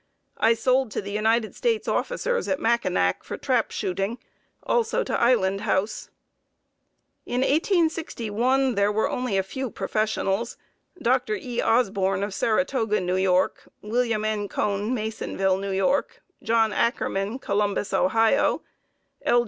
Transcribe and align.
I 0.39 0.55
sold 0.55 0.89
to 0.93 1.01
the 1.03 1.11
United 1.11 1.53
States 1.55 1.87
officers 1.87 2.47
at 2.47 2.59
Mackinac 2.59 3.23
for 3.23 3.37
trap 3.37 3.69
shooting, 3.69 4.17
also 4.63 5.03
to 5.03 5.21
Island 5.21 5.61
House. 5.61 6.09
In 7.27 7.41
1861 7.41 8.73
there 8.73 8.91
were 8.91 9.07
only 9.11 9.37
a 9.37 9.43
few 9.43 9.69
professionals: 9.69 10.57
Dr. 10.99 11.35
E. 11.35 11.61
Osborn 11.61 12.23
of 12.23 12.33
Saratoga, 12.33 12.97
N. 12.97 13.13
Y; 13.13 13.47
William 13.83 14.25
N. 14.25 14.47
Cone, 14.47 14.91
Masonville, 14.91 15.63
N. 15.63 15.79
Y; 15.83 16.01
John 16.41 16.73
Ackerman, 16.73 17.37
Columbus, 17.37 17.93
Ohio; 17.93 18.63
L. 19.23 19.39